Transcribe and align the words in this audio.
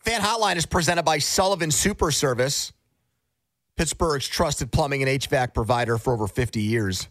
Fan 0.00 0.22
Hotline 0.22 0.56
is 0.56 0.64
presented 0.64 1.02
by 1.02 1.18
Sullivan 1.18 1.70
Super 1.70 2.10
Service, 2.10 2.72
Pittsburgh's 3.76 4.26
trusted 4.26 4.72
plumbing 4.72 5.02
and 5.02 5.20
HVAC 5.20 5.52
provider 5.52 5.98
for 5.98 6.14
over 6.14 6.26
50 6.26 6.60
years. 6.60 7.06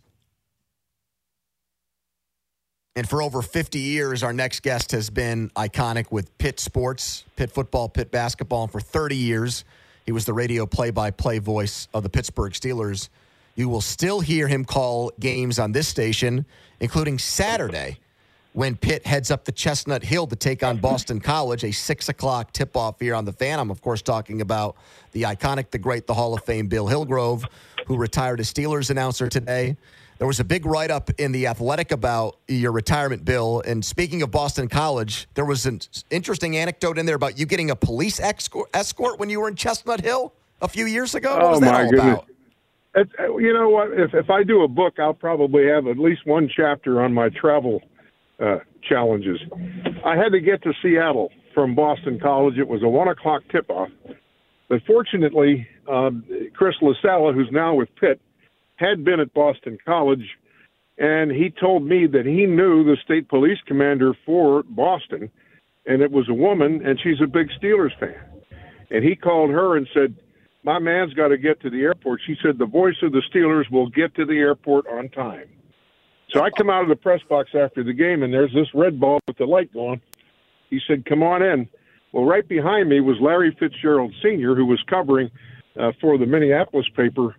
And 2.96 3.08
for 3.08 3.22
over 3.22 3.44
50 3.44 3.78
years, 3.78 4.24
our 4.24 4.34
next 4.34 4.62
guest 4.64 4.92
has 4.92 5.12
been 5.12 5.50
iconic 5.52 6.12
with 6.12 6.36
Pitt 6.40 6.60
sports, 6.60 7.26
Pitt 7.36 7.52
football, 7.52 7.90
Pitt 7.90 8.12
basketball. 8.12 8.64
And 8.64 8.72
for 8.72 8.82
30 8.82 9.16
years, 9.16 9.66
he 10.06 10.12
was 10.12 10.26
the 10.26 10.34
radio 10.34 10.66
play 10.66 10.90
by 10.90 11.12
play 11.12 11.38
voice 11.38 11.88
of 11.94 12.02
the 12.02 12.10
Pittsburgh 12.10 12.54
Steelers. 12.54 13.10
You 13.56 13.70
will 13.70 13.82
still 13.82 14.20
hear 14.20 14.48
him 14.48 14.66
call 14.66 15.12
games 15.20 15.60
on 15.60 15.72
this 15.72 15.88
station, 15.88 16.46
including 16.80 17.20
Saturday 17.20 18.00
when 18.54 18.76
Pitt 18.76 19.06
heads 19.06 19.32
up 19.32 19.46
the 19.46 19.52
Chestnut 19.52 20.04
Hill 20.04 20.28
to 20.28 20.36
take 20.36 20.64
on 20.64 20.78
Boston 20.78 21.20
College, 21.20 21.64
a 21.64 21.72
six 21.72 22.10
o'clock 22.10 22.52
tip 22.52 22.76
off 22.76 23.00
here 23.00 23.16
on 23.16 23.26
the 23.26 23.34
fan. 23.34 23.60
I'm, 23.60 23.70
of 23.70 23.82
course, 23.82 24.02
talking 24.02 24.42
about 24.42 24.76
the 25.12 25.24
iconic, 25.24 25.70
the 25.72 25.78
great, 25.78 26.08
the 26.08 26.14
Hall 26.14 26.34
of 26.34 26.44
Fame 26.44 26.68
Bill 26.68 26.88
Hillgrove, 26.88 27.46
who 27.86 27.98
retired 27.98 28.40
as 28.40 28.52
Steelers 28.52 28.90
announcer 28.90 29.30
today. 29.30 29.78
There 30.18 30.28
was 30.28 30.42
a 30.42 30.44
big 30.44 30.66
write 30.66 30.92
up 30.92 31.10
in 31.18 31.32
The 31.32 31.48
Athletic 31.48 31.92
about 31.92 32.38
your 32.50 32.74
retirement, 32.74 33.24
Bill. 33.24 33.64
And 33.66 33.86
speaking 33.86 34.22
of 34.22 34.32
Boston 34.32 34.68
College, 34.68 35.30
there 35.34 35.46
was 35.46 35.66
an 35.66 35.80
interesting 36.10 36.58
anecdote 36.58 36.98
in 36.98 37.06
there 37.06 37.16
about 37.16 37.40
you 37.40 37.46
getting 37.46 37.72
a 37.72 37.76
police 37.76 38.20
escort 38.20 39.20
when 39.20 39.30
you 39.30 39.40
were 39.40 39.48
in 39.48 39.56
Chestnut 39.56 40.02
Hill 40.02 40.34
a 40.62 40.68
few 40.68 40.88
years 40.88 41.16
ago. 41.16 41.36
What 41.38 41.56
oh, 41.56 41.60
my 41.62 41.90
goodness. 41.90 42.20
It's, 42.96 43.12
you 43.18 43.54
know 43.54 43.70
what? 43.70 43.94
If, 43.94 44.14
if 44.14 44.30
I 44.30 44.44
do 44.44 44.64
a 44.64 44.68
book, 44.68 45.00
I'll 45.00 45.14
probably 45.14 45.68
have 45.68 45.88
at 45.88 45.98
least 45.98 46.26
one 46.26 46.50
chapter 46.54 47.02
on 47.02 47.14
my 47.14 47.30
travel 47.30 47.82
uh, 48.42 48.60
challenges. 48.88 49.40
I 50.06 50.16
had 50.16 50.32
to 50.32 50.40
get 50.40 50.64
to 50.64 50.74
Seattle 50.82 51.32
from 51.54 51.76
Boston 51.76 52.20
College. 52.20 52.58
It 52.58 52.68
was 52.68 52.84
a 52.84 52.88
one 52.88 53.08
o'clock 53.08 53.44
tip 53.52 53.70
off. 53.70 53.90
But 54.70 54.82
fortunately, 54.86 55.68
um, 55.92 56.24
Chris 56.54 56.76
LaSalla, 56.82 57.34
who's 57.34 57.50
now 57.52 57.74
with 57.74 57.90
Pitt, 58.00 58.22
had 58.76 59.04
been 59.04 59.20
at 59.20 59.34
Boston 59.34 59.78
College, 59.84 60.24
and 60.98 61.32
he 61.32 61.50
told 61.60 61.84
me 61.84 62.08
that 62.08 62.26
he 62.26 62.46
knew 62.46 62.84
the 62.84 62.98
state 63.04 63.28
police 63.28 63.58
commander 63.66 64.14
for 64.26 64.64
Boston, 64.64 65.30
and 65.86 66.02
it 66.02 66.12
was 66.12 66.30
a 66.30 66.34
woman, 66.34 66.86
and 66.86 67.00
she's 67.02 67.22
a 67.22 67.28
big 67.28 67.50
Steelers 67.62 67.98
fan. 68.00 68.16
And 68.92 69.04
he 69.04 69.16
called 69.16 69.50
her 69.50 69.76
and 69.76 69.88
said, 69.94 70.16
My 70.64 70.80
man's 70.80 71.14
got 71.14 71.30
to 71.30 71.38
get 71.38 71.62
to 71.62 71.70
the 71.70 71.82
airport. 71.82 72.22
She 72.26 72.36
said, 72.44 72.58
The 72.58 72.66
voice 72.66 72.96
of 73.02 73.12
the 73.12 73.24
Steelers 73.34 73.70
will 73.72 73.90
get 73.90 74.16
to 74.16 74.26
the 74.26 74.38
airport 74.38 74.88
on 74.88 75.10
time. 75.10 75.50
So 76.32 76.42
I 76.44 76.50
come 76.52 76.70
out 76.70 76.84
of 76.84 76.90
the 76.90 76.96
press 76.96 77.22
box 77.28 77.52
after 77.56 77.84
the 77.84 77.94
game, 77.94 78.22
and 78.24 78.34
there's 78.34 78.54
this 78.54 78.68
red 78.74 79.00
ball 79.00 79.20
with 79.28 79.38
the 79.38 79.46
light 79.46 79.74
going. 79.74 80.02
He 80.70 80.80
said, 80.88 81.06
"Come 81.06 81.24
on 81.24 81.42
in." 81.42 81.68
Well, 82.12 82.26
right 82.26 82.48
behind 82.48 82.90
me 82.90 83.02
was 83.02 83.18
Larry 83.20 83.56
Fitzgerald 83.60 84.14
Sr., 84.22 84.56
who 84.56 84.66
was 84.66 84.82
covering 84.90 85.30
uh, 85.80 85.92
for 86.02 86.18
the 86.18 86.26
Minneapolis 86.26 86.88
paper, 86.96 87.36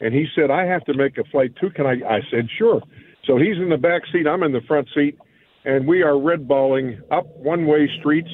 and 0.00 0.12
he 0.12 0.26
said, 0.34 0.50
"I 0.50 0.64
have 0.64 0.84
to 0.86 0.94
make 0.94 1.18
a 1.18 1.24
flight 1.24 1.54
too. 1.60 1.70
Can 1.70 1.86
I?" 1.86 1.92
I 2.08 2.20
said, 2.30 2.48
"Sure." 2.58 2.82
So 3.24 3.36
he's 3.36 3.56
in 3.56 3.68
the 3.68 3.76
back 3.76 4.02
seat. 4.12 4.26
I'm 4.26 4.42
in 4.42 4.52
the 4.52 4.60
front 4.62 4.88
seat, 4.94 5.16
and 5.64 5.86
we 5.86 6.02
are 6.02 6.18
red 6.18 6.48
balling 6.48 7.00
up 7.12 7.26
one-way 7.36 7.88
streets 8.00 8.30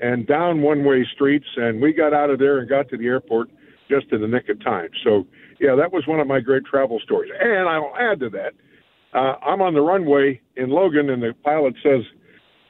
and 0.00 0.26
down 0.26 0.62
one-way 0.62 1.04
streets, 1.14 1.46
and 1.56 1.80
we 1.80 1.92
got 1.92 2.12
out 2.12 2.30
of 2.30 2.40
there 2.40 2.58
and 2.58 2.68
got 2.68 2.88
to 2.88 2.96
the 2.96 3.06
airport 3.06 3.48
just 3.88 4.06
in 4.12 4.20
the 4.20 4.28
nick 4.28 4.48
of 4.48 4.62
time. 4.62 4.88
So, 5.04 5.26
yeah, 5.60 5.74
that 5.76 5.92
was 5.92 6.06
one 6.06 6.20
of 6.20 6.26
my 6.26 6.40
great 6.40 6.64
travel 6.64 7.00
stories. 7.00 7.32
And 7.40 7.68
I'll 7.68 7.94
add 7.98 8.20
to 8.20 8.30
that 8.30 8.54
uh, 9.14 9.34
I'm 9.42 9.62
on 9.62 9.74
the 9.74 9.80
runway 9.80 10.40
in 10.56 10.70
Logan, 10.70 11.10
and 11.10 11.22
the 11.22 11.34
pilot 11.44 11.74
says, 11.82 12.02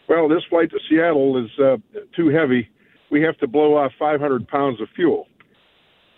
"Well, 0.08 0.28
this 0.28 0.42
flight 0.48 0.70
to 0.70 0.78
Seattle 0.88 1.42
is 1.44 1.50
uh, 1.58 1.76
too 2.14 2.28
heavy. 2.28 2.68
We 3.10 3.22
have 3.22 3.36
to 3.38 3.46
blow 3.46 3.76
off 3.76 3.92
500 3.98 4.46
pounds 4.48 4.80
of 4.80 4.88
fuel." 4.94 5.26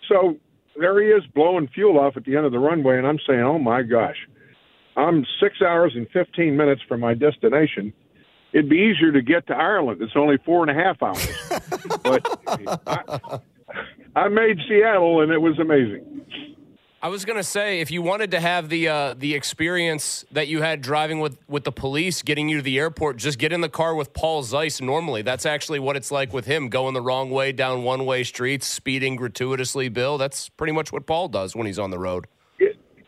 So 0.07 0.37
there 0.79 1.01
he 1.01 1.09
is 1.09 1.23
blowing 1.33 1.67
fuel 1.73 1.99
off 1.99 2.17
at 2.17 2.25
the 2.25 2.35
end 2.35 2.45
of 2.45 2.51
the 2.51 2.59
runway, 2.59 2.97
and 2.97 3.07
I'm 3.07 3.19
saying, 3.27 3.41
"Oh 3.41 3.59
my 3.59 3.81
gosh, 3.81 4.17
I'm 4.95 5.25
six 5.41 5.61
hours 5.61 5.93
and 5.95 6.07
15 6.11 6.55
minutes 6.55 6.81
from 6.87 6.99
my 6.99 7.13
destination." 7.13 7.93
It'd 8.53 8.69
be 8.69 8.77
easier 8.77 9.13
to 9.13 9.21
get 9.21 9.47
to 9.47 9.53
Ireland. 9.53 10.01
It's 10.01 10.11
only 10.15 10.37
four 10.45 10.67
and 10.67 10.77
a 10.77 10.83
half 10.83 11.01
hours. 11.01 11.25
but 12.03 12.81
I, 12.85 13.39
I 14.13 14.27
made 14.27 14.57
Seattle, 14.67 15.21
and 15.21 15.31
it 15.31 15.37
was 15.37 15.57
amazing. 15.57 16.25
I 17.03 17.07
was 17.07 17.25
gonna 17.25 17.43
say, 17.43 17.79
if 17.79 17.89
you 17.89 18.03
wanted 18.03 18.29
to 18.31 18.39
have 18.39 18.69
the 18.69 18.87
uh, 18.87 19.13
the 19.17 19.33
experience 19.33 20.23
that 20.31 20.47
you 20.47 20.61
had 20.61 20.81
driving 20.81 21.19
with 21.19 21.35
with 21.47 21.63
the 21.63 21.71
police 21.71 22.21
getting 22.21 22.47
you 22.47 22.57
to 22.57 22.63
the 22.63 22.77
airport, 22.77 23.17
just 23.17 23.39
get 23.39 23.51
in 23.51 23.61
the 23.61 23.69
car 23.69 23.95
with 23.95 24.13
Paul 24.13 24.43
Zeise. 24.43 24.79
Normally, 24.79 25.23
that's 25.23 25.47
actually 25.47 25.79
what 25.79 25.95
it's 25.95 26.11
like 26.11 26.31
with 26.31 26.45
him 26.45 26.69
going 26.69 26.93
the 26.93 27.01
wrong 27.01 27.31
way 27.31 27.53
down 27.53 27.83
one 27.83 28.05
way 28.05 28.23
streets, 28.23 28.67
speeding 28.67 29.15
gratuitously. 29.15 29.89
Bill, 29.89 30.19
that's 30.19 30.49
pretty 30.49 30.73
much 30.73 30.91
what 30.91 31.07
Paul 31.07 31.27
does 31.27 31.55
when 31.55 31.65
he's 31.65 31.79
on 31.79 31.89
the 31.89 31.97
road. 31.97 32.27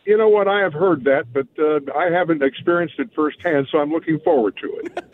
You 0.05 0.17
know 0.17 0.27
what? 0.27 0.47
I 0.47 0.59
have 0.59 0.73
heard 0.73 1.05
that, 1.05 1.31
but 1.31 1.47
uh, 1.57 1.79
I 1.97 2.11
haven't 2.11 2.43
experienced 2.43 2.95
it 2.99 3.09
firsthand, 3.15 3.67
so 3.71 3.77
I'm 3.77 3.91
looking 3.91 4.19
forward 4.19 4.57
to 4.57 4.67
it. 4.79 5.05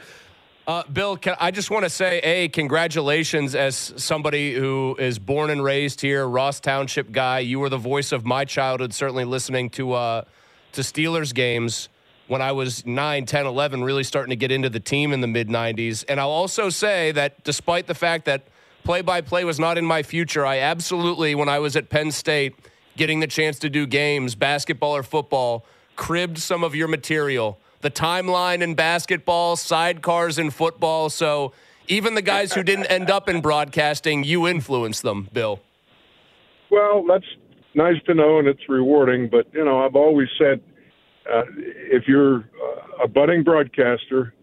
Uh, 0.69 0.84
Bill, 0.84 1.18
can, 1.18 1.35
I 1.40 1.50
just 1.50 1.72
want 1.72 1.85
to 1.85 1.90
say, 1.90 2.19
a 2.19 2.47
congratulations 2.47 3.56
as 3.56 3.91
somebody 3.97 4.53
who 4.53 4.96
is 5.00 5.18
born 5.18 5.50
and 5.50 5.63
raised 5.63 6.00
here, 6.00 6.28
Ross 6.28 6.59
Township 6.59 7.12
guy. 7.12 7.40
You 7.40 7.59
were 7.59 7.69
the 7.69 7.80
voice 7.80 8.12
of 8.12 8.24
my 8.24 8.46
childhood, 8.46 8.94
certainly 8.94 9.25
listening 9.25 9.72
to 9.72 9.94
uh, 9.94 10.25
to 10.74 10.81
Steelers 10.81 11.34
games 11.34 11.90
when 12.28 12.44
I 12.44 12.52
was 12.52 12.85
9, 12.85 13.25
10, 13.25 13.47
11, 13.47 13.84
really 13.84 14.03
starting 14.03 14.30
to 14.30 14.35
get 14.35 14.52
into 14.52 14.69
the 14.69 14.80
team 14.80 15.12
in 15.12 15.22
the 15.22 15.28
mid 15.28 15.47
90s. 15.47 16.06
And 16.07 16.19
I'll 16.19 16.30
also 16.30 16.69
say 16.69 17.13
that 17.13 17.44
despite 17.44 17.88
the 17.88 17.96
fact 17.96 18.25
that 18.25 18.44
play 18.84 19.01
by 19.01 19.22
play 19.22 19.46
was 19.46 19.59
not 19.59 19.80
in 19.80 19.86
my 19.86 20.03
future, 20.03 20.46
I 20.46 20.59
absolutely, 20.59 21.34
when 21.34 21.50
I 21.50 21.57
was 21.57 21.75
at 21.78 21.90
Penn 21.90 22.12
State, 22.12 22.53
getting 22.96 23.22
the 23.22 23.28
chance 23.28 23.57
to 23.57 23.72
do 23.72 23.88
games, 23.88 24.36
basketball 24.36 24.96
or 24.96 25.01
football, 25.01 25.66
cribbed 25.96 26.38
some 26.38 26.63
of 26.63 26.75
your 26.75 26.88
material 26.88 27.57
the 27.81 27.91
timeline 27.91 28.62
in 28.62 28.75
basketball, 28.75 29.56
sidecars 29.56 30.38
in 30.38 30.50
football. 30.50 31.09
So 31.09 31.53
even 31.88 32.16
the 32.16 32.22
guys 32.22 32.53
who 32.53 32.63
didn't 32.63 32.88
end 32.88 33.09
up 33.09 33.29
in 33.29 33.41
broadcasting, 33.41 34.24
you 34.24 34.48
influenced 34.48 35.04
them, 35.04 35.30
Bill. 35.33 35.59
Well, 36.69 37.04
that's 37.07 37.25
nice 37.74 38.01
to 38.06 38.13
know 38.13 38.39
and 38.39 38.48
it's 38.48 38.68
rewarding. 38.69 39.30
But, 39.30 39.48
you 39.54 39.63
know, 39.63 39.83
I've 39.83 39.95
always 39.95 40.27
said 40.38 40.62
uh, 41.31 41.44
if 41.57 42.07
you're 42.07 42.45
a 43.01 43.07
budding 43.07 43.44
broadcaster, 43.44 44.33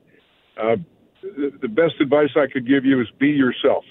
uh, 0.61 0.77
the, 1.23 1.53
the 1.61 1.69
best 1.69 1.95
advice 2.01 2.31
I 2.37 2.47
could 2.53 2.67
give 2.67 2.85
you 2.85 3.01
is 3.01 3.09
be 3.19 3.29
yourself. 3.29 3.85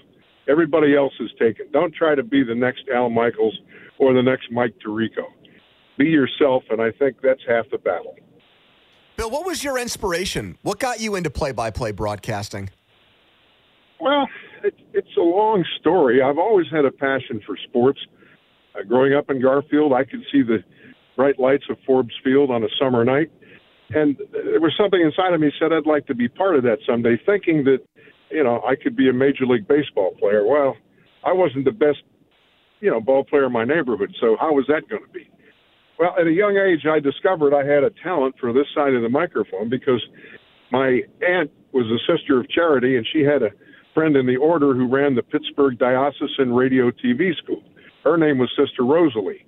Everybody 0.48 0.96
else 0.96 1.14
is 1.20 1.30
taken. 1.40 1.68
Don't 1.72 1.94
try 1.94 2.16
to 2.16 2.24
be 2.24 2.44
the 2.44 2.56
next 2.56 2.84
Al 2.94 3.10
Michaels 3.10 3.58
or 4.00 4.14
the 4.14 4.22
next 4.22 4.52
Mike 4.52 4.76
Tirico. 4.86 5.26
Be 5.98 6.06
yourself, 6.06 6.64
and 6.70 6.82
I 6.82 6.92
think 6.92 7.18
that's 7.22 7.42
half 7.48 7.66
the 7.72 7.78
battle. 7.78 8.16
Bill, 9.18 9.30
what 9.32 9.46
was 9.46 9.64
your 9.64 9.80
inspiration? 9.80 10.58
What 10.62 10.80
got 10.80 11.00
you 11.00 11.16
into 11.16 11.30
play-by-play 11.30 11.94
broadcasting? 11.94 12.70
Well, 14.00 14.28
it, 14.64 14.76
it's 14.94 15.16
a 15.18 15.22
long 15.22 15.64
story. 15.80 16.22
I've 16.22 16.38
always 16.38 16.68
had 16.70 16.84
a 16.84 16.92
passion 16.92 17.42
for 17.46 17.58
sports. 17.70 18.00
Uh, 18.78 18.84
growing 18.84 19.14
up 19.14 19.30
in 19.30 19.42
Garfield, 19.42 19.94
I 19.94 20.04
could 20.04 20.22
see 20.32 20.42
the 20.42 20.64
bright 21.16 21.40
lights 21.40 21.64
of 21.70 21.78
Forbes 21.86 22.14
Field 22.24 22.52
on 22.52 22.64
a 22.64 22.68
summer 22.78 23.06
night, 23.06 23.32
and 23.92 24.18
there 24.34 24.60
was 24.60 24.74
something 24.78 25.00
inside 25.00 25.34
of 25.34 25.40
me 25.40 25.50
said 25.60 25.72
I'd 25.72 25.86
like 25.86 26.08
to 26.08 26.16
be 26.16 26.28
part 26.28 26.58
of 26.58 26.64
that 26.64 26.80
someday. 26.86 27.18
Thinking 27.26 27.64
that, 27.66 27.80
you 28.30 28.44
know, 28.44 28.62
I 28.68 28.76
could 28.76 28.98
be 28.98 29.08
a 29.08 29.14
major 29.14 29.46
league 29.46 29.68
baseball 29.68 30.14
player. 30.20 30.46
Well, 30.46 30.76
I 31.24 31.32
wasn't 31.32 31.64
the 31.64 31.72
best, 31.72 32.04
you 32.82 32.92
know, 32.92 33.00
ball 33.00 33.24
player 33.24 33.46
in 33.46 33.54
my 33.54 33.64
neighborhood. 33.64 34.14
So 34.20 34.36
how 34.40 34.54
was 34.54 34.66
that 34.68 34.90
going 34.90 35.04
to 35.04 35.10
be? 35.10 35.30
Well, 35.98 36.14
at 36.20 36.28
a 36.28 36.32
young 36.32 36.58
age, 36.58 36.86
I 36.86 37.00
discovered 37.00 37.54
I 37.54 37.66
had 37.66 37.84
a 37.84 37.92
talent 38.04 38.36
for 38.40 38.52
this 38.52 38.68
side 38.76 38.94
of 38.94 39.02
the 39.02 39.10
microphone 39.10 39.70
because 39.70 40.04
my 40.72 41.02
aunt 41.26 41.52
was 41.72 41.86
a 41.88 42.00
sister 42.12 42.40
of 42.40 42.50
charity, 42.50 42.98
and 42.98 43.08
she 43.14 43.22
had 43.22 43.44
a 43.44 43.50
friend 43.94 44.18
in 44.18 44.26
the 44.26 44.36
order 44.36 44.74
who 44.74 44.88
ran 44.88 45.16
the 45.16 45.24
Pittsburgh 45.24 45.78
Diocesan 45.80 46.54
Radio 46.54 46.92
TV 46.92 47.34
School. 47.38 47.64
Her 48.04 48.18
name 48.18 48.38
was 48.38 48.50
Sister 48.58 48.84
Rosalie, 48.84 49.46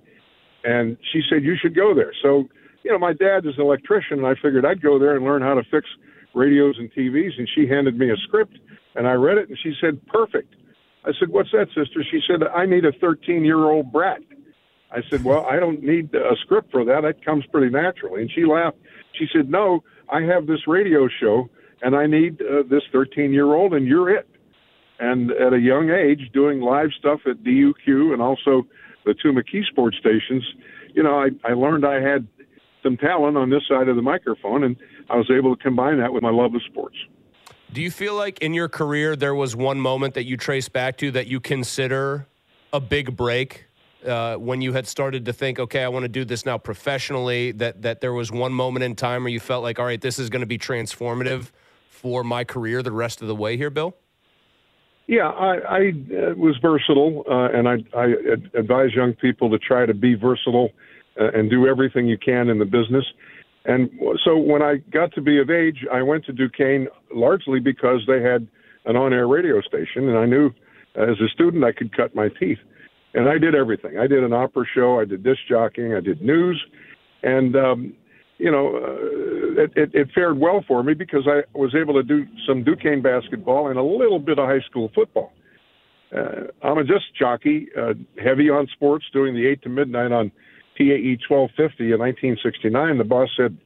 and 0.64 0.96
she 1.12 1.20
said 1.28 1.44
you 1.44 1.54
should 1.60 1.74
go 1.76 1.94
there. 1.94 2.12
So, 2.22 2.48
you 2.82 2.90
know, 2.90 2.98
my 2.98 3.12
dad 3.12 3.44
is 3.44 3.54
an 3.56 3.62
electrician, 3.62 4.18
and 4.18 4.26
I 4.26 4.34
figured 4.34 4.64
I'd 4.64 4.80
go 4.80 4.98
there 4.98 5.16
and 5.16 5.24
learn 5.24 5.42
how 5.42 5.54
to 5.54 5.62
fix 5.70 5.86
radios 6.34 6.76
and 6.78 6.90
TVs. 6.92 7.38
And 7.38 7.48
she 7.54 7.66
handed 7.68 7.98
me 7.98 8.10
a 8.10 8.16
script, 8.26 8.58
and 8.94 9.06
I 9.06 9.12
read 9.12 9.36
it, 9.36 9.48
and 9.48 9.58
she 9.62 9.74
said, 9.80 10.00
"Perfect." 10.06 10.54
I 11.04 11.12
said, 11.20 11.28
"What's 11.28 11.52
that, 11.52 11.68
sister?" 11.68 12.02
She 12.10 12.20
said, 12.26 12.42
"I 12.42 12.64
need 12.64 12.84
a 12.84 12.92
13-year-old 12.92 13.92
brat." 13.92 14.22
I 14.90 15.02
said, 15.10 15.24
Well, 15.24 15.44
I 15.46 15.58
don't 15.58 15.82
need 15.82 16.14
a 16.14 16.36
script 16.42 16.70
for 16.70 16.84
that. 16.84 17.02
That 17.02 17.24
comes 17.24 17.44
pretty 17.46 17.70
naturally. 17.70 18.22
And 18.22 18.30
she 18.30 18.44
laughed. 18.44 18.78
She 19.12 19.26
said, 19.32 19.50
No, 19.50 19.84
I 20.08 20.22
have 20.22 20.46
this 20.46 20.66
radio 20.66 21.08
show 21.08 21.48
and 21.82 21.94
I 21.94 22.06
need 22.06 22.40
uh, 22.40 22.62
this 22.68 22.82
13 22.92 23.32
year 23.32 23.54
old 23.54 23.74
and 23.74 23.86
you're 23.86 24.10
it. 24.10 24.28
And 25.00 25.30
at 25.30 25.52
a 25.52 25.60
young 25.60 25.90
age, 25.90 26.30
doing 26.32 26.60
live 26.60 26.88
stuff 26.98 27.20
at 27.26 27.44
DUQ 27.44 28.12
and 28.12 28.20
also 28.20 28.66
the 29.04 29.14
two 29.14 29.32
McKeesport 29.32 29.94
stations, 29.94 30.44
you 30.92 31.02
know, 31.02 31.20
I, 31.20 31.28
I 31.44 31.52
learned 31.52 31.86
I 31.86 32.00
had 32.00 32.26
some 32.82 32.96
talent 32.96 33.36
on 33.36 33.50
this 33.50 33.62
side 33.68 33.88
of 33.88 33.96
the 33.96 34.02
microphone 34.02 34.64
and 34.64 34.76
I 35.08 35.16
was 35.16 35.30
able 35.30 35.54
to 35.54 35.62
combine 35.62 35.98
that 35.98 36.12
with 36.12 36.22
my 36.22 36.30
love 36.30 36.54
of 36.54 36.62
sports. 36.62 36.96
Do 37.72 37.82
you 37.82 37.90
feel 37.90 38.14
like 38.14 38.40
in 38.40 38.54
your 38.54 38.68
career 38.68 39.14
there 39.14 39.34
was 39.34 39.54
one 39.54 39.78
moment 39.78 40.14
that 40.14 40.24
you 40.24 40.36
trace 40.36 40.68
back 40.68 40.96
to 40.98 41.10
that 41.12 41.26
you 41.26 41.38
consider 41.38 42.26
a 42.72 42.80
big 42.80 43.16
break 43.16 43.67
uh, 44.06 44.36
when 44.36 44.60
you 44.60 44.72
had 44.72 44.86
started 44.86 45.24
to 45.24 45.32
think, 45.32 45.58
okay, 45.58 45.82
I 45.82 45.88
want 45.88 46.04
to 46.04 46.08
do 46.08 46.24
this 46.24 46.46
now 46.46 46.58
professionally, 46.58 47.52
that 47.52 47.82
that 47.82 48.00
there 48.00 48.12
was 48.12 48.30
one 48.30 48.52
moment 48.52 48.84
in 48.84 48.94
time 48.94 49.24
where 49.24 49.32
you 49.32 49.40
felt 49.40 49.62
like, 49.62 49.78
all 49.78 49.86
right, 49.86 50.00
this 50.00 50.18
is 50.18 50.30
going 50.30 50.40
to 50.40 50.46
be 50.46 50.58
transformative 50.58 51.50
for 51.88 52.22
my 52.22 52.44
career 52.44 52.82
the 52.82 52.92
rest 52.92 53.22
of 53.22 53.28
the 53.28 53.34
way 53.34 53.56
here, 53.56 53.70
Bill? 53.70 53.96
Yeah, 55.08 55.28
I, 55.28 55.54
I 55.56 55.78
uh, 55.88 56.34
was 56.34 56.56
versatile, 56.60 57.24
uh, 57.28 57.48
and 57.48 57.66
I, 57.66 57.76
I 57.96 58.14
advise 58.54 58.92
young 58.94 59.14
people 59.14 59.50
to 59.50 59.58
try 59.58 59.86
to 59.86 59.94
be 59.94 60.14
versatile 60.14 60.70
uh, 61.18 61.30
and 61.34 61.50
do 61.50 61.66
everything 61.66 62.06
you 62.06 62.18
can 62.18 62.50
in 62.50 62.58
the 62.58 62.66
business. 62.66 63.06
And 63.64 63.90
so 64.24 64.36
when 64.36 64.62
I 64.62 64.76
got 64.92 65.12
to 65.14 65.22
be 65.22 65.40
of 65.40 65.50
age, 65.50 65.86
I 65.92 66.02
went 66.02 66.26
to 66.26 66.32
Duquesne 66.32 66.88
largely 67.14 67.58
because 67.58 68.02
they 68.06 68.20
had 68.22 68.46
an 68.84 68.96
on-air 68.96 69.26
radio 69.26 69.60
station, 69.62 70.08
and 70.08 70.18
I 70.18 70.26
knew 70.26 70.50
as 70.94 71.20
a 71.20 71.28
student 71.32 71.64
I 71.64 71.72
could 71.72 71.96
cut 71.96 72.14
my 72.14 72.28
teeth 72.28 72.58
and 73.14 73.28
I 73.28 73.38
did 73.38 73.54
everything. 73.54 73.98
I 73.98 74.06
did 74.06 74.22
an 74.22 74.32
opera 74.32 74.64
show, 74.74 75.00
I 75.00 75.04
did 75.04 75.22
disc 75.22 75.40
jockeying, 75.48 75.94
I 75.94 76.00
did 76.00 76.22
news, 76.22 76.62
and 77.22 77.56
um, 77.56 77.94
you 78.38 78.50
know, 78.50 78.76
uh, 78.76 79.62
it, 79.62 79.72
it, 79.76 79.90
it 79.94 80.08
fared 80.14 80.38
well 80.38 80.64
for 80.66 80.82
me 80.82 80.94
because 80.94 81.26
I 81.26 81.42
was 81.58 81.74
able 81.74 81.94
to 81.94 82.02
do 82.02 82.26
some 82.46 82.62
Duquesne 82.62 83.02
basketball 83.02 83.68
and 83.68 83.78
a 83.78 83.82
little 83.82 84.20
bit 84.20 84.38
of 84.38 84.46
high 84.46 84.60
school 84.68 84.90
football. 84.94 85.32
Uh, 86.16 86.46
I'm 86.62 86.78
a 86.78 86.84
disc 86.84 87.04
jockey, 87.18 87.68
uh, 87.76 87.94
heavy 88.22 88.48
on 88.48 88.66
sports, 88.72 89.04
doing 89.12 89.34
the 89.34 89.46
eight 89.46 89.62
to 89.62 89.68
midnight 89.68 90.12
on 90.12 90.30
TAE 90.78 91.18
1250 91.28 91.92
in 91.92 91.98
1969. 91.98 92.98
The 92.98 93.04
boss 93.04 93.28
said, 93.36 93.58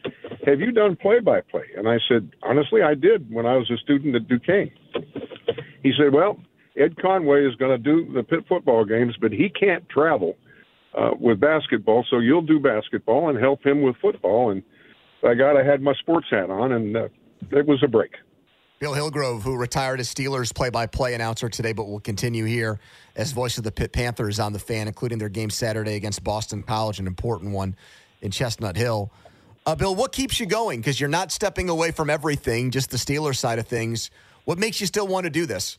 "Have 0.47 0.61
you 0.61 0.73
done 0.73 0.97
play-by-play?" 0.97 1.67
And 1.77 1.87
I 1.89 1.99
said, 2.09 2.31
"Honestly, 2.43 2.83
I 2.83 2.95
did 2.95 3.31
when 3.31 3.47
I 3.47 3.57
was 3.57 3.71
a 3.71 3.77
student 3.77 4.17
at 4.17 4.27
Duquesne." 4.27 4.73
He 5.83 5.93
said, 5.93 6.13
"Well, 6.13 6.41
Ed 6.77 6.97
Conway 7.01 7.45
is 7.47 7.55
going 7.57 7.71
to 7.71 7.79
do 7.79 8.13
the 8.13 8.23
Pitt 8.23 8.45
football 8.49 8.85
games, 8.85 9.15
but 9.21 9.33
he 9.33 9.49
can't 9.49 9.87
travel 9.89 10.37
uh, 10.97 11.11
with 11.19 11.41
basketball, 11.41 12.05
so 12.09 12.19
you'll 12.19 12.43
do 12.43 12.59
basketball 12.59 13.29
and 13.29 13.39
help 13.39 13.65
him 13.65 13.83
with 13.83 13.97
football. 13.97 14.51
And 14.51 14.63
I 15.23 15.35
got, 15.35 15.57
I 15.57 15.65
had 15.65 15.83
my 15.83 15.95
sports 15.95 16.27
hat 16.31 16.51
on, 16.51 16.73
and 16.73 16.97
uh, 16.97 17.09
it 17.51 17.67
was 17.67 17.83
a 17.83 17.89
break. 17.89 18.13
Bill 18.79 18.95
Hillgrove, 18.95 19.45
who 19.45 19.57
retired 19.57 20.01
as 20.01 20.13
Steelers 20.13 20.53
play-by-play 20.53 21.15
announcer 21.15 21.49
today, 21.49 21.73
but 21.73 21.85
will 21.85 22.01
continue 22.01 22.45
here 22.45 22.81
as 23.15 23.31
voice 23.31 23.57
of 23.57 23.63
the 23.63 23.71
Pitt 23.71 23.93
Panthers 23.93 24.41
on 24.41 24.53
the 24.53 24.59
fan, 24.59 24.89
including 24.89 25.19
their 25.19 25.29
game 25.29 25.51
Saturday 25.51 25.95
against 25.95 26.25
Boston 26.25 26.65
College, 26.65 26.99
an 26.99 27.07
important 27.07 27.53
one 27.53 27.77
in 28.23 28.33
Chestnut 28.33 28.77
Hill. 28.77 29.13
Uh, 29.65 29.77
Bill, 29.77 29.95
what 29.95 30.11
keeps 30.11 30.41
you 30.41 30.47
going? 30.47 30.81
Because 30.81 30.99
you're 30.99 31.09
not 31.09 31.31
stepping 31.31 31.69
away 31.69 31.93
from 31.93 32.11
everything, 32.11 32.73
just 32.73 32.91
the 32.91 32.97
Steelers 32.97 33.37
side 33.37 33.61
of 33.61 33.69
things. 33.69 34.11
What 34.47 34.59
makes 34.59 34.81
you 34.81 34.89
still 34.89 35.07
want 35.07 35.25
to 35.25 35.31
do 35.31 35.47
this? 35.47 35.79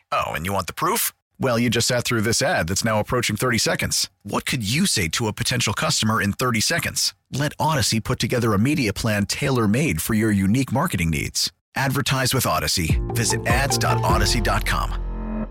Oh, 0.11 0.31
and 0.31 0.45
you 0.45 0.53
want 0.53 0.67
the 0.67 0.73
proof? 0.73 1.13
Well, 1.39 1.57
you 1.57 1.69
just 1.69 1.87
sat 1.87 2.03
through 2.03 2.21
this 2.21 2.41
ad 2.41 2.67
that's 2.67 2.83
now 2.83 2.99
approaching 2.99 3.35
30 3.35 3.57
seconds. 3.57 4.09
What 4.23 4.45
could 4.45 4.67
you 4.67 4.85
say 4.85 5.07
to 5.09 5.27
a 5.27 5.33
potential 5.33 5.73
customer 5.73 6.21
in 6.21 6.33
30 6.33 6.59
seconds? 6.59 7.13
Let 7.31 7.53
Odyssey 7.59 7.99
put 7.99 8.19
together 8.19 8.53
a 8.53 8.59
media 8.59 8.93
plan 8.93 9.25
tailor 9.25 9.67
made 9.67 10.01
for 10.01 10.13
your 10.13 10.31
unique 10.31 10.71
marketing 10.71 11.11
needs. 11.11 11.51
Advertise 11.75 12.33
with 12.33 12.45
Odyssey. 12.45 12.99
Visit 13.09 13.45
ads.odyssey.com. 13.47 15.47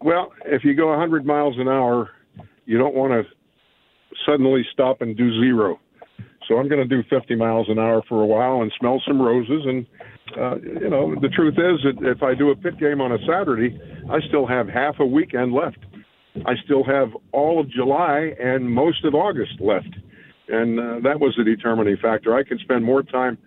Well, 0.00 0.32
if 0.44 0.64
you 0.64 0.74
go 0.74 0.88
100 0.88 1.26
miles 1.26 1.58
an 1.58 1.66
hour, 1.66 2.10
you 2.66 2.78
don't 2.78 2.94
want 2.94 3.12
to 3.12 3.24
suddenly 4.26 4.64
stop 4.72 5.00
and 5.00 5.16
do 5.16 5.40
zero. 5.40 5.80
So 6.46 6.58
I'm 6.58 6.68
going 6.68 6.86
to 6.86 6.96
do 6.96 7.02
50 7.08 7.34
miles 7.36 7.68
an 7.70 7.78
hour 7.78 8.02
for 8.08 8.22
a 8.22 8.26
while 8.26 8.62
and 8.62 8.70
smell 8.78 9.02
some 9.06 9.20
roses. 9.20 9.64
And, 9.66 9.86
uh, 10.38 10.56
you 10.56 10.90
know, 10.90 11.14
the 11.20 11.28
truth 11.28 11.54
is 11.54 11.80
that 11.84 12.06
if 12.06 12.22
I 12.22 12.34
do 12.34 12.50
a 12.50 12.56
Pitt 12.56 12.78
game 12.78 13.00
on 13.00 13.12
a 13.12 13.18
Saturday, 13.26 13.78
I 14.10 14.20
still 14.28 14.46
have 14.46 14.68
half 14.68 14.96
a 15.00 15.06
weekend 15.06 15.52
left. 15.52 15.78
I 16.46 16.54
still 16.64 16.84
have 16.84 17.10
all 17.32 17.60
of 17.60 17.70
July 17.70 18.32
and 18.40 18.68
most 18.68 19.04
of 19.04 19.14
August 19.14 19.60
left. 19.60 19.94
And 20.48 20.78
uh, 20.78 21.00
that 21.08 21.20
was 21.20 21.34
the 21.38 21.44
determining 21.44 21.96
factor. 21.96 22.36
I 22.36 22.42
can 22.42 22.58
spend 22.58 22.84
more 22.84 23.02
time 23.02 23.38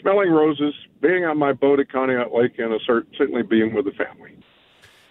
smelling 0.00 0.30
roses, 0.30 0.74
being 1.00 1.24
on 1.24 1.38
my 1.38 1.52
boat 1.52 1.80
at 1.80 1.88
Conneaut 1.88 2.36
Lake, 2.36 2.58
and 2.58 2.78
cert- 2.88 3.06
certainly 3.16 3.42
being 3.42 3.74
with 3.74 3.86
the 3.86 3.92
family. 3.92 4.35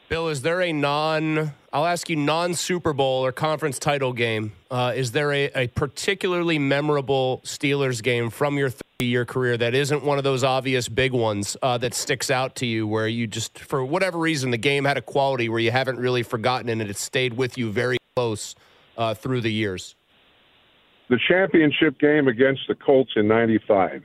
Bill, 0.08 0.28
is 0.28 0.44
there 0.44 0.62
a 0.62 0.72
non, 0.72 1.54
I'll 1.74 1.86
ask 1.86 2.10
you, 2.12 2.16
non 2.16 2.54
Super 2.54 2.94
Bowl 2.94 3.26
or 3.26 3.32
conference 3.32 3.80
title 3.80 4.14
game? 4.14 4.52
Uh, 4.70 4.94
is 4.96 5.14
there 5.14 5.34
a, 5.34 5.50
a, 5.56 5.68
particularly 5.70 6.60
memorable 6.60 7.42
Steelers 7.44 8.04
game 8.04 8.30
from 8.30 8.60
your 8.60 8.70
30 8.70 8.84
year 9.00 9.26
career 9.26 9.58
that 9.58 9.74
isn't 9.74 10.04
one 10.04 10.20
of 10.20 10.24
those 10.24 10.44
obvious 10.44 10.88
big 10.88 11.12
ones 11.12 11.58
uh, 11.64 11.80
that 11.80 11.96
sticks 11.96 12.30
out 12.30 12.56
to 12.58 12.68
you 12.68 12.86
where 12.86 13.08
you 13.08 13.26
just, 13.26 13.58
for 13.58 13.84
whatever 13.84 14.20
reason, 14.20 14.52
the 14.52 14.58
game 14.58 14.86
had 14.86 14.96
a 14.96 15.02
quality 15.02 15.50
where 15.50 15.60
you 15.60 15.72
haven't 15.72 15.98
really 15.98 16.22
forgotten 16.22 16.70
and 16.70 16.84
it 16.84 16.98
stayed 16.98 17.34
with 17.34 17.58
you 17.58 17.72
very 17.72 17.98
close 18.16 18.54
uh, 19.00 19.16
through 19.16 19.42
the 19.42 19.52
years? 19.52 19.96
The 21.10 21.20
championship 21.28 22.00
game 22.00 22.28
against 22.28 22.62
the 22.68 22.76
Colts 22.76 23.14
in 23.16 23.28
95. 23.28 24.04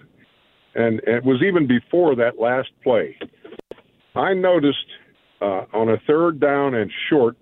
And 0.75 1.01
it 1.01 1.25
was 1.25 1.43
even 1.43 1.67
before 1.67 2.15
that 2.17 2.41
last 2.41 2.71
play. 2.83 3.19
I 4.15 4.33
noticed 4.33 4.87
uh, 5.41 5.65
on 5.73 5.89
a 5.89 5.99
third 6.07 6.41
down 6.41 6.75
and 6.75 6.91
short 7.09 7.37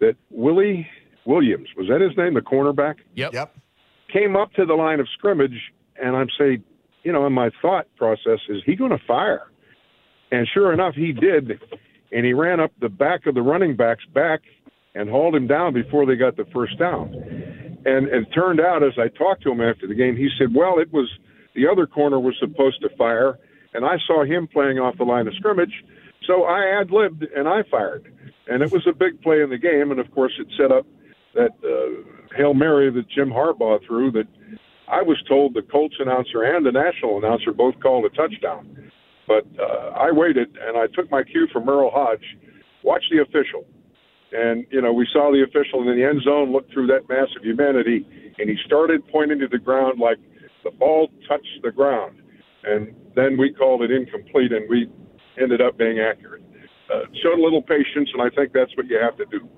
that 0.00 0.16
Willie 0.30 0.86
Williams 1.24 1.68
was 1.76 1.88
that 1.88 2.00
his 2.00 2.16
name, 2.16 2.34
the 2.34 2.40
cornerback? 2.40 2.96
Yep. 3.14 3.32
Yep. 3.32 3.56
Came 4.12 4.36
up 4.36 4.52
to 4.54 4.64
the 4.64 4.74
line 4.74 5.00
of 5.00 5.08
scrimmage, 5.16 5.72
and 6.00 6.16
I'm 6.16 6.28
saying, 6.38 6.62
you 7.02 7.12
know, 7.12 7.26
in 7.26 7.32
my 7.32 7.50
thought 7.62 7.86
process, 7.96 8.40
is 8.48 8.62
he 8.64 8.76
going 8.76 8.90
to 8.90 9.00
fire? 9.06 9.50
And 10.30 10.48
sure 10.52 10.72
enough, 10.72 10.94
he 10.94 11.12
did, 11.12 11.60
and 12.12 12.24
he 12.24 12.32
ran 12.32 12.60
up 12.60 12.72
the 12.80 12.88
back 12.88 13.26
of 13.26 13.34
the 13.34 13.42
running 13.42 13.76
back's 13.76 14.04
back 14.06 14.40
and 14.94 15.08
hauled 15.08 15.34
him 15.34 15.46
down 15.46 15.74
before 15.74 16.06
they 16.06 16.16
got 16.16 16.36
the 16.36 16.46
first 16.52 16.78
down. 16.78 17.12
And 17.86 18.08
it 18.08 18.26
turned 18.34 18.60
out, 18.60 18.82
as 18.82 18.92
I 18.98 19.08
talked 19.08 19.42
to 19.42 19.50
him 19.50 19.60
after 19.60 19.86
the 19.86 19.94
game, 19.94 20.16
he 20.16 20.28
said, 20.38 20.54
"Well, 20.54 20.78
it 20.78 20.92
was 20.92 21.08
the 21.54 21.66
other 21.66 21.86
corner 21.86 22.18
was 22.18 22.34
supposed 22.40 22.80
to 22.82 22.88
fire, 22.96 23.38
and 23.74 23.84
I 23.84 23.98
saw 24.06 24.24
him 24.24 24.46
playing 24.46 24.78
off 24.78 24.96
the 24.96 25.04
line 25.04 25.26
of 25.26 25.34
scrimmage, 25.34 25.84
so 26.26 26.44
I 26.44 26.80
ad 26.80 26.90
libbed 26.90 27.24
and 27.36 27.48
I 27.48 27.62
fired." 27.70 28.12
And 28.46 28.62
it 28.62 28.70
was 28.70 28.86
a 28.86 28.92
big 28.92 29.20
play 29.22 29.40
in 29.42 29.50
the 29.50 29.58
game, 29.58 29.90
and 29.90 29.98
of 29.98 30.10
course, 30.12 30.32
it 30.38 30.46
set 30.58 30.70
up 30.70 30.86
that 31.34 31.50
uh, 31.64 32.36
hail 32.36 32.54
mary 32.54 32.90
that 32.90 33.08
Jim 33.08 33.30
Harbaugh 33.30 33.84
threw. 33.86 34.10
That 34.12 34.28
I 34.88 35.02
was 35.02 35.22
told 35.28 35.54
the 35.54 35.62
Colts 35.62 35.96
announcer 35.98 36.42
and 36.42 36.64
the 36.64 36.72
national 36.72 37.18
announcer 37.18 37.52
both 37.52 37.74
called 37.80 38.04
a 38.04 38.10
touchdown, 38.10 38.90
but 39.26 39.46
uh, 39.58 39.90
I 39.96 40.12
waited 40.12 40.56
and 40.60 40.76
I 40.76 40.86
took 40.88 41.10
my 41.10 41.22
cue 41.22 41.48
from 41.52 41.64
Merril 41.64 41.92
Hoge. 41.92 42.24
Watch 42.82 43.04
the 43.10 43.22
official. 43.22 43.64
And, 44.32 44.66
you 44.70 44.82
know, 44.82 44.92
we 44.92 45.06
saw 45.12 45.30
the 45.30 45.44
official 45.44 45.88
in 45.88 45.96
the 45.96 46.04
end 46.04 46.22
zone 46.22 46.52
look 46.52 46.68
through 46.72 46.88
that 46.88 47.08
mass 47.08 47.28
of 47.36 47.44
humanity, 47.44 48.04
and 48.36 48.50
he 48.50 48.56
started 48.66 49.06
pointing 49.08 49.38
to 49.38 49.48
the 49.48 49.58
ground 49.58 50.00
like 50.00 50.18
the 50.64 50.72
ball 50.72 51.08
touched 51.28 51.62
the 51.62 51.70
ground. 51.70 52.20
And 52.64 52.94
then 53.14 53.38
we 53.38 53.52
called 53.52 53.82
it 53.82 53.92
incomplete, 53.92 54.52
and 54.52 54.68
we 54.68 54.90
ended 55.40 55.60
up 55.60 55.76
being 55.78 56.00
accurate. 56.00 56.42
Uh, 56.92 57.00
showed 57.22 57.38
a 57.38 57.42
little 57.42 57.62
patience, 57.62 58.10
and 58.12 58.22
I 58.22 58.28
think 58.34 58.52
that's 58.52 58.74
what 58.76 58.86
you 58.86 58.98
have 58.98 59.16
to 59.16 59.24
do. 59.26 59.48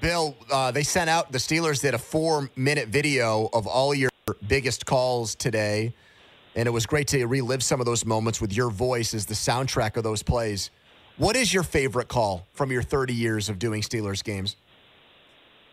Bill, 0.00 0.34
uh, 0.50 0.70
they 0.70 0.82
sent 0.82 1.10
out 1.10 1.30
the 1.30 1.38
Steelers 1.38 1.82
did 1.82 1.92
a 1.92 1.98
four-minute 1.98 2.88
video 2.88 3.50
of 3.52 3.66
all 3.66 3.94
your 3.94 4.10
biggest 4.48 4.86
calls 4.86 5.34
today, 5.34 5.94
and 6.56 6.66
it 6.66 6.70
was 6.70 6.86
great 6.86 7.06
to 7.08 7.26
relive 7.26 7.62
some 7.62 7.80
of 7.80 7.86
those 7.86 8.06
moments 8.06 8.40
with 8.40 8.52
your 8.52 8.70
voice 8.70 9.12
as 9.12 9.26
the 9.26 9.34
soundtrack 9.34 9.96
of 9.96 10.02
those 10.02 10.22
plays. 10.22 10.70
What 11.18 11.36
is 11.36 11.52
your 11.52 11.64
favorite 11.64 12.08
call 12.08 12.46
from 12.54 12.72
your 12.72 12.82
30 12.82 13.12
years 13.12 13.50
of 13.50 13.58
doing 13.58 13.82
Steelers 13.82 14.24
games? 14.24 14.56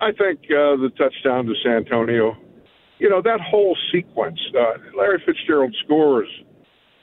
I 0.01 0.11
think 0.11 0.39
uh, 0.45 0.75
the 0.75 0.91
touchdown 0.97 1.45
to 1.45 1.53
Santonio. 1.63 2.35
You 2.99 3.09
know 3.09 3.21
that 3.21 3.39
whole 3.39 3.77
sequence. 3.91 4.39
Uh, 4.53 4.77
Larry 4.97 5.21
Fitzgerald 5.25 5.75
scores. 5.85 6.27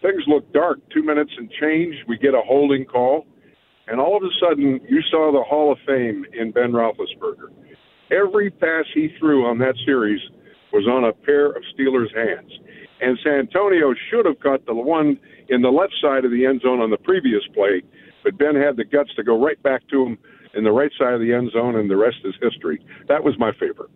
Things 0.05 0.23
look 0.27 0.53
dark. 0.53 0.81
Two 0.93 1.03
minutes 1.03 1.31
and 1.39 1.51
change. 1.59 1.95
We 2.07 2.19
get 2.19 2.35
a 2.35 2.43
holding 2.47 2.85
call, 2.85 3.27
and 3.89 3.99
all 3.99 4.15
of 4.19 4.23
a 4.23 4.29
sudden 4.39 4.79
you 4.87 5.01
saw 5.11 5.33
the 5.33 5.43
Hall 5.43 5.73
of 5.73 5.79
Fame 5.87 6.27
in 6.39 6.53
Ben 6.53 6.73
Roethlisberger. 6.73 7.49
Every 8.11 8.51
pass 8.51 8.85
he 8.93 9.09
threw 9.19 9.47
on 9.47 9.57
that 9.61 9.75
series 9.87 10.21
was 10.75 10.87
on 10.87 11.05
a 11.05 11.13
pair 11.25 11.47
of 11.47 11.63
Steelers' 11.73 12.15
hands, 12.15 12.53
and 13.01 13.19
Santonio 13.25 13.95
should 14.11 14.27
have 14.27 14.39
caught 14.41 14.67
the 14.67 14.75
one 14.75 15.19
in 15.49 15.63
the 15.63 15.71
left 15.71 15.95
side 16.03 16.27
of 16.27 16.31
the 16.31 16.45
end 16.45 16.61
zone 16.61 16.81
on 16.81 16.91
the 16.91 16.99
previous 16.99 17.43
play, 17.55 17.81
but 18.23 18.37
Ben 18.37 18.55
had 18.55 18.77
the 18.77 18.85
guts 18.85 19.15
to 19.17 19.25
go 19.25 19.43
right 19.43 19.63
back 19.63 19.89
to 19.89 20.05
him 20.05 20.19
in 20.55 20.65
the 20.65 20.73
right 20.73 20.93
side 20.99 21.15
of 21.15 21.21
the 21.21 21.33
end 21.33 21.51
zone, 21.53 21.77
and 21.77 21.91
the 21.91 21.97
rest 21.97 22.19
is 22.25 22.35
history. 22.43 22.85
That 23.09 23.25
was 23.25 23.39
my 23.39 23.53
favorite. 23.53 23.91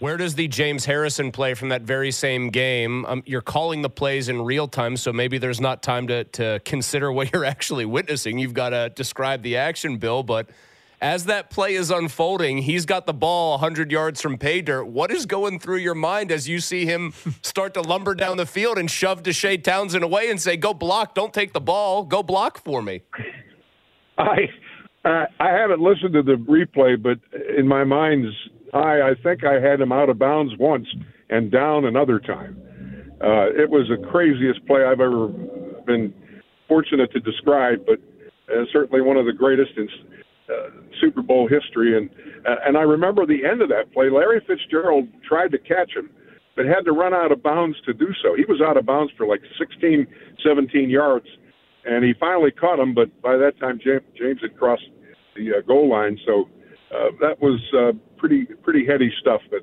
Where 0.00 0.16
does 0.16 0.34
the 0.34 0.48
James 0.48 0.84
Harrison 0.84 1.30
play 1.30 1.54
from 1.54 1.68
that 1.68 1.82
very 1.82 2.10
same 2.10 2.50
game? 2.50 3.06
Um, 3.06 3.22
you're 3.26 3.40
calling 3.40 3.82
the 3.82 3.90
plays 3.90 4.28
in 4.28 4.42
real 4.42 4.66
time, 4.66 4.96
so 4.96 5.12
maybe 5.12 5.38
there's 5.38 5.60
not 5.60 5.84
time 5.84 6.08
to, 6.08 6.24
to 6.24 6.60
consider 6.64 7.12
what 7.12 7.32
you're 7.32 7.44
actually 7.44 7.84
witnessing. 7.84 8.38
You've 8.38 8.54
got 8.54 8.70
to 8.70 8.90
describe 8.90 9.42
the 9.42 9.56
action, 9.56 9.98
Bill. 9.98 10.24
But 10.24 10.48
as 11.00 11.26
that 11.26 11.48
play 11.48 11.74
is 11.74 11.92
unfolding, 11.92 12.58
he's 12.58 12.86
got 12.86 13.06
the 13.06 13.14
ball 13.14 13.52
100 13.52 13.92
yards 13.92 14.20
from 14.20 14.36
pay 14.36 14.62
dirt. 14.62 14.86
What 14.86 15.12
is 15.12 15.26
going 15.26 15.60
through 15.60 15.78
your 15.78 15.94
mind 15.94 16.32
as 16.32 16.48
you 16.48 16.58
see 16.58 16.86
him 16.86 17.12
start 17.42 17.74
to 17.74 17.80
lumber 17.80 18.16
down 18.16 18.36
the 18.36 18.46
field 18.46 18.78
and 18.78 18.90
shove 18.90 19.22
Deshea 19.22 19.62
Townsend 19.62 20.02
away 20.02 20.28
and 20.28 20.40
say, 20.40 20.56
Go 20.56 20.74
block, 20.74 21.14
don't 21.14 21.32
take 21.32 21.52
the 21.52 21.60
ball, 21.60 22.02
go 22.02 22.22
block 22.22 22.58
for 22.58 22.82
me? 22.82 23.02
I 24.18 24.48
uh, 25.04 25.26
I 25.38 25.50
haven't 25.50 25.80
listened 25.80 26.14
to 26.14 26.22
the 26.22 26.36
replay, 26.36 27.00
but 27.00 27.18
in 27.56 27.68
my 27.68 27.84
mind's 27.84 28.34
eye, 28.74 29.00
I 29.00 29.14
think 29.22 29.44
I 29.44 29.60
had 29.60 29.80
him 29.80 29.92
out 29.92 30.08
of 30.08 30.18
bounds 30.18 30.54
once 30.58 30.86
and 31.30 31.50
down 31.50 31.84
another 31.84 32.18
time. 32.18 32.60
Uh, 33.22 33.48
it 33.56 33.70
was 33.70 33.88
the 33.88 34.06
craziest 34.08 34.66
play 34.66 34.84
I've 34.84 35.00
ever 35.00 35.28
been 35.86 36.12
fortunate 36.68 37.12
to 37.12 37.20
describe, 37.20 37.86
but 37.86 37.98
uh, 38.52 38.64
certainly 38.72 39.00
one 39.00 39.16
of 39.16 39.26
the 39.26 39.32
greatest 39.32 39.72
in 39.76 39.88
uh, 40.48 40.70
Super 41.00 41.22
Bowl 41.22 41.48
history. 41.48 41.96
And 41.96 42.10
uh, 42.46 42.56
and 42.66 42.76
I 42.76 42.82
remember 42.82 43.24
the 43.24 43.44
end 43.44 43.62
of 43.62 43.68
that 43.70 43.92
play. 43.92 44.10
Larry 44.10 44.42
Fitzgerald 44.46 45.08
tried 45.26 45.52
to 45.52 45.58
catch 45.58 45.96
him, 45.96 46.10
but 46.56 46.66
had 46.66 46.84
to 46.84 46.92
run 46.92 47.14
out 47.14 47.32
of 47.32 47.42
bounds 47.42 47.76
to 47.86 47.94
do 47.94 48.08
so. 48.22 48.34
He 48.34 48.44
was 48.44 48.60
out 48.60 48.76
of 48.76 48.84
bounds 48.84 49.12
for 49.16 49.26
like 49.26 49.40
16, 49.58 50.06
17 50.44 50.90
yards, 50.90 51.26
and 51.84 52.04
he 52.04 52.12
finally 52.20 52.50
caught 52.50 52.78
him. 52.78 52.94
But 52.94 53.08
by 53.22 53.36
that 53.36 53.58
time, 53.58 53.80
James, 53.82 54.02
James 54.18 54.40
had 54.42 54.58
crossed 54.58 54.82
the 55.36 55.58
uh, 55.58 55.60
goal 55.66 55.88
line, 55.88 56.18
so 56.26 56.48
uh, 56.94 57.10
that 57.20 57.40
was 57.40 57.60
uh, 57.76 57.92
pretty 58.16 58.44
pretty 58.62 58.86
heady 58.86 59.12
stuff. 59.20 59.40
But 59.50 59.60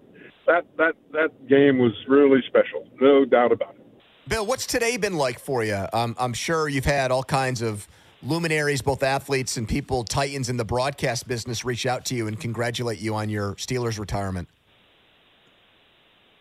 that 0.47 0.65
that 0.77 0.95
that 1.13 1.47
game 1.47 1.79
was 1.79 1.93
really 2.07 2.41
special, 2.47 2.87
no 2.99 3.25
doubt 3.25 3.51
about 3.51 3.75
it. 3.75 4.01
Bill, 4.27 4.45
what's 4.45 4.65
today 4.65 4.97
been 4.97 5.15
like 5.15 5.39
for 5.39 5.63
you? 5.63 5.85
Um, 5.93 6.15
I'm 6.19 6.33
sure 6.33 6.69
you've 6.69 6.85
had 6.85 7.11
all 7.11 7.23
kinds 7.23 7.61
of 7.61 7.87
luminaries, 8.23 8.81
both 8.81 9.01
athletes 9.03 9.57
and 9.57 9.67
people, 9.67 10.03
titans 10.03 10.47
in 10.49 10.57
the 10.57 10.65
broadcast 10.65 11.27
business, 11.27 11.65
reach 11.65 11.85
out 11.85 12.05
to 12.05 12.15
you 12.15 12.27
and 12.27 12.39
congratulate 12.39 12.99
you 12.99 13.15
on 13.15 13.29
your 13.29 13.55
Steelers 13.55 13.97
retirement. 13.99 14.47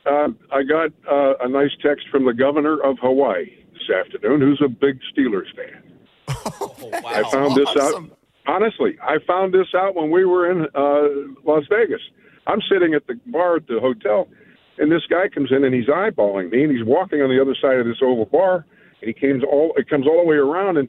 Uh, 0.06 0.28
I 0.52 0.62
got 0.62 0.90
uh, 1.10 1.34
a 1.40 1.48
nice 1.48 1.70
text 1.82 2.06
from 2.10 2.24
the 2.26 2.32
governor 2.32 2.78
of 2.82 2.98
Hawaii 3.00 3.50
this 3.72 3.90
afternoon, 3.96 4.40
who's 4.40 4.60
a 4.64 4.68
big 4.68 4.98
Steelers 5.16 5.54
fan. 5.56 5.82
Oh, 6.62 6.74
wow. 6.82 7.00
I 7.04 7.30
found 7.30 7.56
this 7.56 7.68
Awesome. 7.70 8.10
out. 8.12 8.18
Honestly, 8.50 8.98
I 9.00 9.18
found 9.28 9.54
this 9.54 9.68
out 9.76 9.94
when 9.94 10.10
we 10.10 10.24
were 10.24 10.50
in 10.50 10.66
uh, 10.74 11.30
Las 11.44 11.62
Vegas. 11.70 12.00
I'm 12.48 12.58
sitting 12.68 12.94
at 12.94 13.06
the 13.06 13.14
bar 13.26 13.56
at 13.56 13.68
the 13.68 13.78
hotel, 13.78 14.26
and 14.78 14.90
this 14.90 15.02
guy 15.08 15.28
comes 15.32 15.52
in 15.52 15.62
and 15.62 15.72
he's 15.72 15.86
eyeballing 15.86 16.50
me, 16.50 16.64
and 16.64 16.76
he's 16.76 16.84
walking 16.84 17.20
on 17.22 17.30
the 17.30 17.40
other 17.40 17.54
side 17.62 17.78
of 17.78 17.86
this 17.86 17.98
oval 18.02 18.24
bar, 18.24 18.66
and 19.00 19.06
he 19.06 19.12
comes 19.12 19.44
all 19.44 19.72
it 19.76 19.88
comes 19.88 20.04
all 20.04 20.20
the 20.20 20.26
way 20.26 20.34
around 20.34 20.78
and 20.78 20.88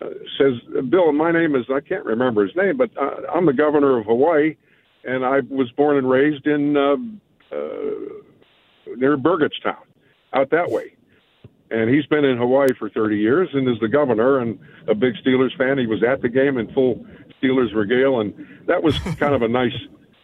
uh, 0.00 0.06
says, 0.36 0.54
"Bill, 0.90 1.12
my 1.12 1.30
name 1.30 1.54
is 1.54 1.62
I 1.72 1.78
can't 1.78 2.04
remember 2.04 2.44
his 2.44 2.56
name, 2.56 2.76
but 2.76 2.90
uh, 3.00 3.30
I'm 3.32 3.46
the 3.46 3.52
governor 3.52 3.98
of 3.98 4.06
Hawaii, 4.06 4.56
and 5.04 5.24
I 5.24 5.42
was 5.48 5.70
born 5.76 5.98
and 5.98 6.10
raised 6.10 6.48
in 6.48 6.76
uh, 6.76 6.96
uh, 7.54 8.96
near 8.96 9.16
Burgettstown, 9.16 9.84
out 10.32 10.50
that 10.50 10.72
way." 10.72 10.95
And 11.70 11.90
he's 11.90 12.06
been 12.06 12.24
in 12.24 12.38
Hawaii 12.38 12.68
for 12.78 12.88
30 12.90 13.16
years 13.16 13.48
and 13.52 13.68
is 13.68 13.78
the 13.80 13.88
governor 13.88 14.38
and 14.38 14.58
a 14.88 14.94
big 14.94 15.14
Steelers 15.24 15.56
fan. 15.58 15.78
He 15.78 15.86
was 15.86 16.02
at 16.04 16.22
the 16.22 16.28
game 16.28 16.58
in 16.58 16.72
full 16.72 17.04
Steelers 17.42 17.74
regale, 17.74 18.20
and 18.20 18.32
that 18.66 18.82
was 18.82 18.98
kind 19.18 19.34
of 19.34 19.42
a 19.42 19.48
nice 19.48 19.74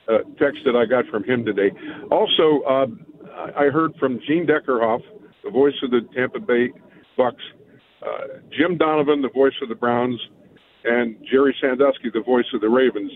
uh, 0.09 0.19
text 0.39 0.61
that 0.65 0.77
I 0.77 0.87
got 0.87 1.07
from 1.07 1.25
him 1.25 1.45
today. 1.45 1.73
Also, 2.11 2.63
uh, 2.63 2.87
I 3.57 3.67
heard 3.67 3.95
from 3.99 4.21
Gene 4.27 4.47
Deckerhoff, 4.47 5.01
the 5.45 5.51
voice 5.51 5.75
of 5.83 5.91
the 5.91 6.01
Tampa 6.15 6.39
Bay 6.39 6.71
Bucks, 7.17 7.43
uh, 8.03 8.39
Jim 8.57 8.79
Donovan, 8.79 9.23
the 9.23 9.31
voice 9.31 9.55
of 9.63 9.69
the 9.69 9.75
Browns, 9.75 10.21
and 10.85 11.17
Gerry 11.31 11.55
Sandusky, 11.61 12.11
the 12.13 12.23
voice 12.23 12.47
of 12.55 12.61
the 12.61 12.69
Ravens, 12.69 13.13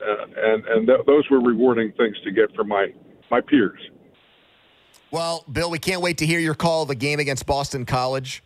uh, 0.00 0.26
and 0.36 0.66
and 0.66 0.86
th- 0.86 1.00
those 1.06 1.28
were 1.30 1.40
rewarding 1.40 1.92
things 1.96 2.16
to 2.24 2.30
get 2.30 2.54
from 2.54 2.68
my 2.68 2.88
my 3.30 3.40
peers. 3.40 3.80
Well, 5.16 5.46
Bill, 5.50 5.70
we 5.70 5.78
can't 5.78 6.02
wait 6.02 6.18
to 6.18 6.26
hear 6.26 6.38
your 6.38 6.54
call 6.54 6.82
of 6.82 6.88
the 6.88 6.94
game 6.94 7.20
against 7.20 7.46
Boston 7.46 7.86
College 7.86 8.42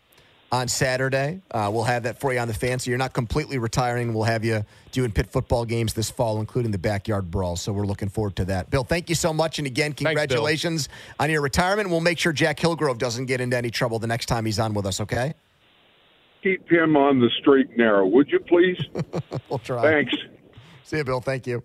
on 0.52 0.68
Saturday. 0.68 1.40
Uh, 1.50 1.68
we'll 1.72 1.82
have 1.82 2.04
that 2.04 2.20
for 2.20 2.32
you 2.32 2.38
on 2.38 2.46
the 2.46 2.54
fan. 2.54 2.78
So 2.78 2.92
you're 2.92 2.98
not 2.98 3.12
completely 3.12 3.58
retiring. 3.58 4.14
We'll 4.14 4.22
have 4.22 4.44
you 4.44 4.64
doing 4.92 5.10
Pitt 5.10 5.26
football 5.26 5.64
games 5.64 5.94
this 5.94 6.12
fall, 6.12 6.38
including 6.38 6.70
the 6.70 6.78
backyard 6.78 7.28
brawl. 7.28 7.56
So 7.56 7.72
we're 7.72 7.86
looking 7.86 8.08
forward 8.08 8.36
to 8.36 8.44
that. 8.44 8.70
Bill, 8.70 8.84
thank 8.84 9.08
you 9.08 9.16
so 9.16 9.32
much. 9.32 9.58
And 9.58 9.66
again, 9.66 9.90
Bill. 9.90 10.06
congratulations 10.06 10.88
on 11.18 11.28
your 11.28 11.42
retirement. 11.42 11.90
We'll 11.90 11.98
make 11.98 12.20
sure 12.20 12.32
Jack 12.32 12.60
Hillgrove 12.60 12.98
doesn't 12.98 13.26
get 13.26 13.40
into 13.40 13.56
any 13.56 13.72
trouble 13.72 13.98
the 13.98 14.06
next 14.06 14.26
time 14.26 14.46
he's 14.46 14.60
on 14.60 14.72
with 14.72 14.86
us, 14.86 15.00
okay? 15.00 15.34
Keep 16.44 16.70
him 16.70 16.96
on 16.96 17.18
the 17.18 17.30
straight 17.40 17.66
and 17.70 17.78
narrow, 17.78 18.06
would 18.06 18.30
you 18.30 18.38
please? 18.38 18.80
We'll 19.48 19.58
try. 19.58 19.82
Thanks. 19.82 20.14
See 20.84 20.98
you, 20.98 21.04
Bill. 21.04 21.20
Thank 21.20 21.48
you. 21.48 21.64